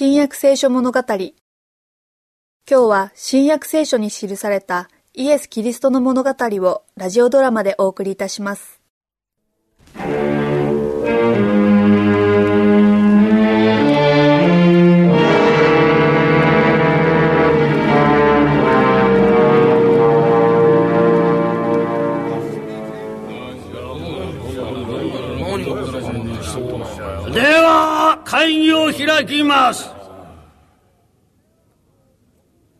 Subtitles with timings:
[0.00, 1.00] 新約聖書物語。
[1.08, 1.32] 今
[2.68, 8.80] 日は新約聖書に記されたイエス・キリストの物語をラジオドラマでお送りいたします。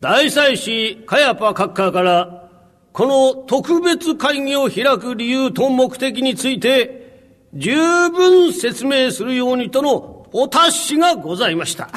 [0.09, 2.49] 大祭司カヤパ閣下から
[2.93, 7.75] この特別会議を開く理由と目的について十
[8.09, 11.91] 分説明するようにとのお達しがございました。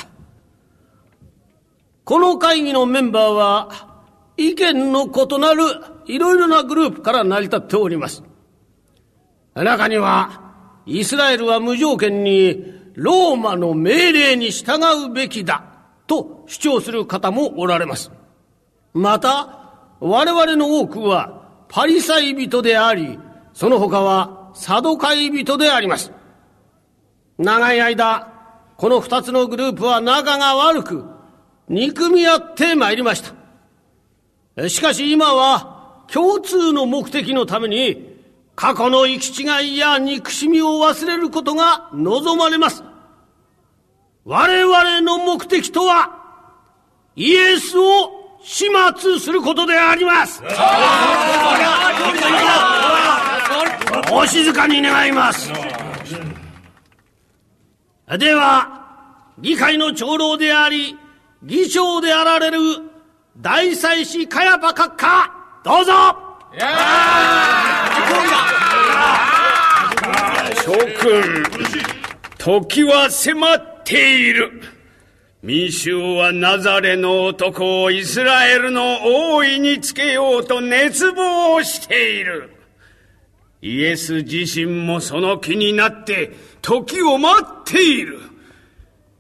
[2.05, 4.02] この会議のメンバーは
[4.37, 5.63] 意見の異なる
[6.05, 8.23] いろいろなグループから成り立っております。
[9.55, 10.52] 中には
[10.85, 15.72] イスラエルは無条件にローマの命令に従うべきだ。
[16.12, 18.12] と主張する方もおられます。
[18.93, 19.60] また、
[20.01, 23.18] 我々の多くはパリサイ人であり、
[23.55, 26.13] その他はサドカイ人であります。
[27.38, 28.29] 長い間、
[28.77, 31.05] この二つのグループは仲が悪く、
[31.68, 33.23] 憎み合ってまいりまし
[34.55, 34.68] た。
[34.68, 38.18] しかし今は共通の目的のために
[38.55, 42.85] 過去の行き違いや憎しみを忘れることが望まれます。
[44.24, 46.10] 我々の目的とは、
[47.16, 50.42] イエスを始末することであります。
[54.12, 55.50] お静かに願います。
[58.18, 58.68] では、
[59.38, 60.96] 議会の長老であり、
[61.43, 62.59] 議長であられる
[63.38, 65.32] 大祭司カヤパ閣下、
[65.65, 65.93] どうぞ。
[70.65, 71.44] 諸君、
[72.38, 74.62] 時は迫っている。
[75.43, 79.00] 民衆はナザレの男をイスラエルの
[79.34, 82.50] 王位につけようと熱望している。
[83.61, 88.21] イエス自身もその気になって時を待っている。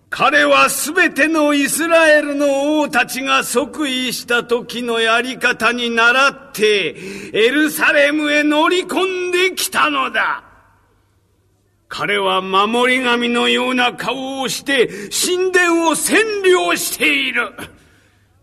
[0.08, 6.94] 彼はすべてのイスラエルの王たちが即位した時のやり方に倣って、
[7.32, 10.51] エルサレムへ乗り込んできたのだ。
[11.94, 17.52] 彼は守り神のような顔をして神殿を占領している。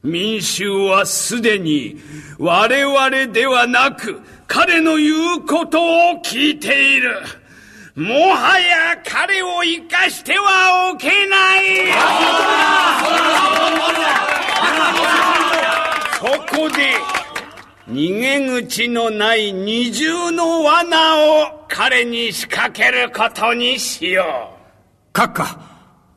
[0.03, 1.97] 民衆はすでに
[2.37, 7.21] 我々ではなく彼の言うことを聞いている。
[7.95, 11.89] もはや彼を生かしてはおけない
[16.19, 16.93] そこで
[17.89, 21.17] 逃げ口のない二重の罠
[21.55, 24.51] を彼に仕掛けることにしよ
[25.13, 25.17] う。
[25.17, 25.59] 閣下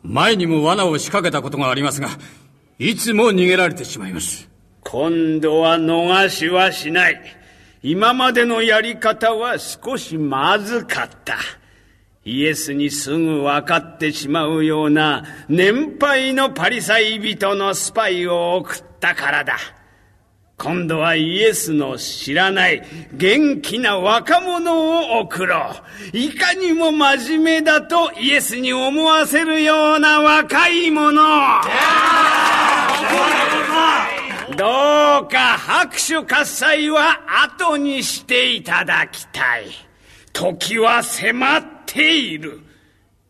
[0.03, 2.09] 前にも罠を仕掛けたことがありますが
[2.81, 4.50] いつも逃げられてしまいます。
[4.83, 7.23] 今度は逃しはしない。
[7.81, 11.37] 今までのやり方は少しまずかった。
[12.25, 19.56] イエスにすぐ分かってしまうような年配のパリサイ人のスパイを送ったからだ。
[20.62, 25.73] 今度はイエスの知らない元気な若者を送ろ
[26.15, 26.17] う。
[26.17, 31.21] いかにも真面目だとイエスに思わせるような若い者。
[34.56, 37.19] どうか拍手喝采は
[37.59, 39.67] 後にしていただきたい。
[40.33, 42.61] 時は迫っている。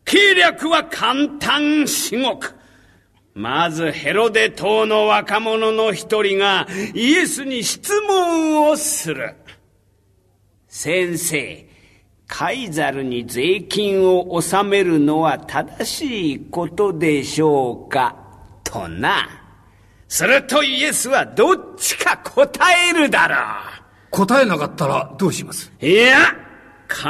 [0.05, 2.52] 計略は簡単至極。
[3.35, 9.35] まずヘロデ島の若者の一人がイエスに質問をする。
[10.67, 11.67] 先生、
[12.27, 18.15] カイザルに税金を納めるのは正しいことでしょうか？
[18.63, 19.27] とな。
[20.07, 23.37] するとイエスはどっちか答えるだろう。
[24.11, 25.71] 答えなかったらどうします？
[25.81, 26.35] いや、
[26.87, 27.09] 必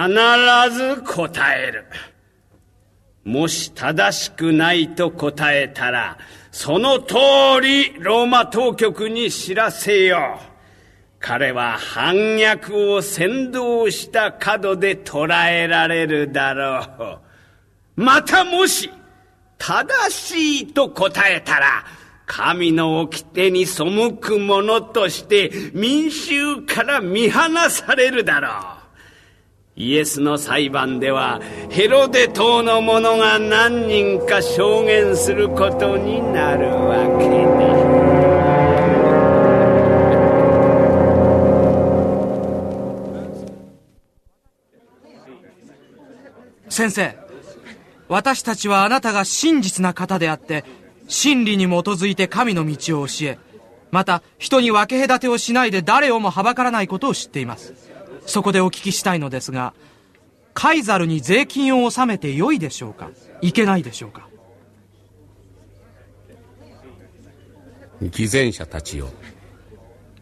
[0.74, 1.86] ず答える。
[3.24, 6.18] もし正しくないと答えたら、
[6.52, 7.16] その通
[7.62, 10.54] りローマ当局に知らせよう。
[11.20, 17.22] 彼は反逆を先導した角で捕らえられるだろ
[17.98, 18.02] う。
[18.02, 18.90] またもし、
[19.58, 21.86] 正しいと答えたら、
[22.26, 23.84] 神の掟に背
[24.19, 28.50] く者として民衆から見放されるだろ
[28.80, 28.82] う。
[29.75, 37.94] イエスの裁判ではヘロデ島の者が何人か証言することになるわけだ
[46.69, 47.16] 先生
[48.10, 50.66] 私たちはあなたが真実な方であって
[51.08, 53.38] 真理に基づいて神の道を教え、
[53.92, 57.93] また人に分け隔てをしないで誰をもはばからないことを知っています。
[58.25, 59.74] そこでお聞きしたいのですが、
[60.54, 63.10] カイザルに税金を納めてよいでしょうか？
[63.42, 64.28] いけないでしょうか？
[68.02, 69.10] 偽善者たちよ。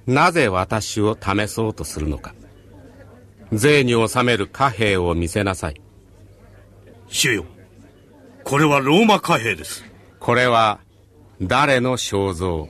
[0.08, 2.34] なぜ私を試そうとするのか？
[3.52, 5.82] 税に納める貨幣を見せなさい。
[7.08, 7.46] 主よ
[8.44, 9.84] これはローマ貨幣です。
[10.20, 10.80] これは
[11.42, 12.70] 誰の肖像？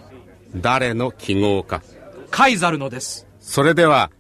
[0.56, 1.84] 誰の記号か？
[2.32, 3.28] カイザルのです。
[3.40, 4.12] それでは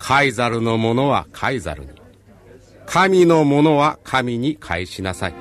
[0.00, 1.90] カイザルのものはカイザルに。
[2.86, 5.34] 神のものは神に返しなさい。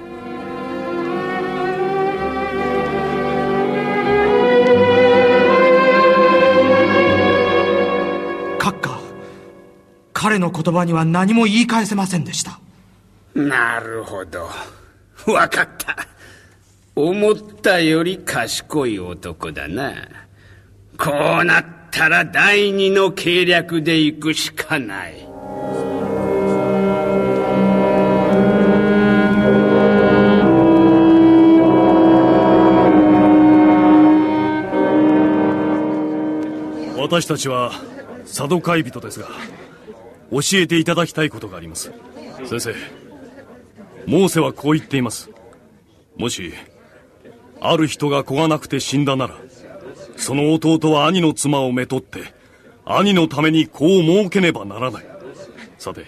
[8.59, 8.99] 閣下
[10.13, 12.59] 彼の言葉には何も言い返せませんでした。
[13.33, 14.49] なるほど。
[15.25, 15.95] 分かった。
[16.95, 19.93] 思ったより賢い男だな。
[20.97, 21.11] こ
[21.41, 21.78] うなった
[22.09, 25.25] ら第二の計略で行くしかない。
[36.97, 37.71] 私たちは
[38.21, 39.27] 佐渡会人ですが
[40.31, 41.91] 教えていただきたいことがあります。
[42.45, 42.75] 先生
[44.05, 45.31] モーセはこう言っています。
[46.17, 46.53] もし
[47.59, 49.35] ある人が子がなくて死んだなら
[50.29, 52.35] その弟は兄の妻をめとって
[52.85, 55.05] 兄のために子を設けねばならない
[55.79, 56.05] さて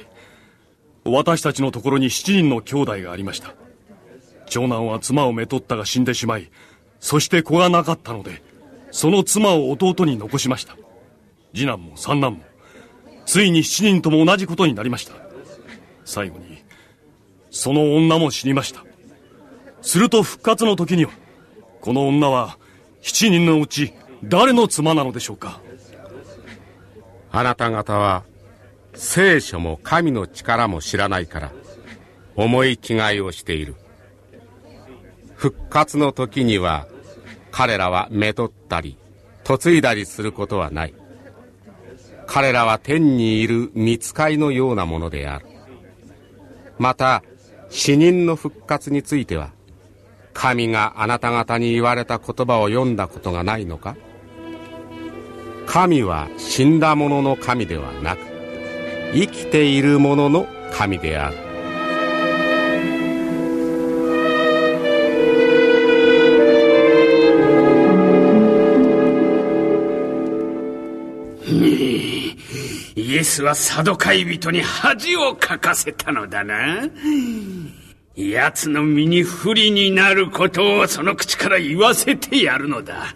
[1.04, 3.56] 私たちのところに7人の兄弟がありました
[4.46, 6.52] 長男は妻をめとったが死んでしまい
[7.00, 8.44] そして子がなかったので
[8.92, 10.78] その妻を弟に残しました
[11.56, 12.42] 次男も三男も、
[13.26, 15.14] ついに七人とも同じことになりました。
[16.06, 16.64] 最後に、
[17.50, 18.86] その女も死にました。
[19.82, 21.12] すると復活の時には、
[21.82, 22.58] この女は
[23.02, 25.60] 七人のうち誰の妻なのでしょうか？
[27.32, 28.24] あなた方は
[28.94, 31.52] 聖書も神の力も知らないから
[32.36, 33.76] 思い違いをしている。
[35.36, 36.88] 復活の時には
[37.52, 38.98] 彼らはめとったり
[39.48, 40.94] 嫁いだりすることはない。
[42.28, 45.46] 彼らは天にいる見つかいのようなものである。
[46.78, 47.24] また
[47.70, 49.52] 死人の復活については
[50.34, 53.98] 神があなた方に言われた言葉を読んだことがないのか？
[55.66, 58.20] 神は死んだ者の神ではなく
[59.14, 61.52] 生きている者の神である
[72.96, 76.90] イエスはサドカイ人に恥をかかせたのだな。
[78.16, 83.16] 奴の身に不利になることをその口から言わせてやるのだ。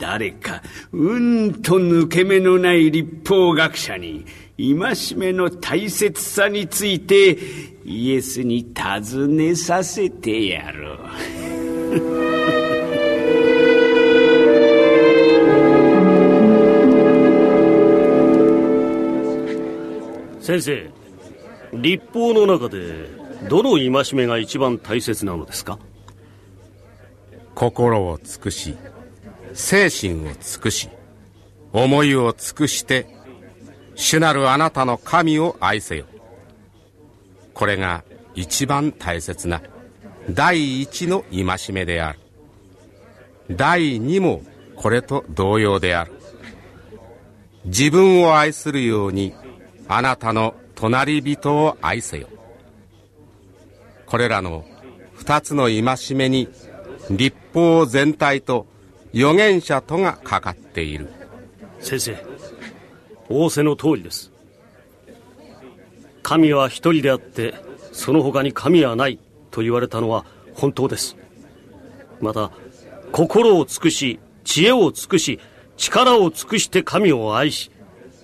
[0.00, 0.62] 誰か、
[0.92, 4.24] うんと抜け目のない立法学者に、
[4.56, 7.38] 戒めの大切さについて、
[7.84, 10.98] イエスに尋ねさせてやろう。
[20.40, 20.90] 先生
[21.74, 23.06] 立法の中で
[23.48, 25.78] どの戒めが一番大切なのですか？
[27.54, 28.74] 心を尽くし
[29.54, 30.88] 精神を尽くし
[31.72, 33.06] 思いを尽くして
[33.94, 36.06] 主なるあなたの神を愛せよ。
[37.54, 38.02] これが
[38.34, 39.60] 一番大切な
[40.30, 42.18] 第一の戒めである。
[43.50, 44.42] 第二も
[44.76, 46.12] これと同様である。
[47.66, 49.34] 自分を愛するように
[49.88, 52.28] あなたの隣人を愛せよ。
[54.06, 54.64] これらの
[55.14, 56.48] 二つの戒めに
[57.10, 58.66] 立法全体と
[59.14, 61.08] 預言者とがかかっている。
[61.80, 62.16] 先生
[63.28, 64.32] 仰せの通りです。
[66.22, 67.54] 神は一人であって
[67.92, 69.18] その他に神はない
[69.50, 70.24] と言われたのは
[70.54, 71.16] 本当です。
[72.20, 72.50] また
[73.12, 75.40] 心を尽くし知恵を尽くし
[75.76, 77.70] 力を尽くして神を愛し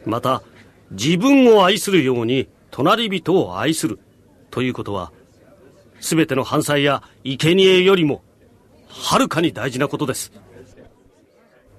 [0.04, 0.42] また
[0.92, 3.98] 自分を愛するように隣人を愛する
[4.50, 5.12] ということは、
[6.00, 8.22] すべての犯罪や生贄よりも、
[8.88, 10.32] はるかに大事なことです。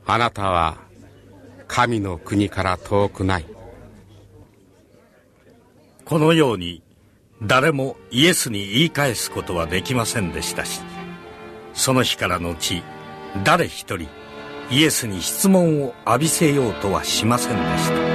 [0.10, 0.78] あなたは、
[1.68, 3.46] 神の国から遠くない。
[6.06, 6.82] このように、
[7.44, 10.80] 誰もイエスに言い返すことはできませんでしたし、
[11.74, 12.82] その日から後、
[13.44, 14.08] 誰一人、
[14.72, 18.07] イエスに質問を浴びせようとはしませんでした。